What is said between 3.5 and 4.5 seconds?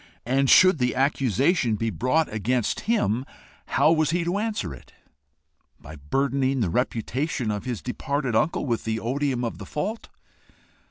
how was he to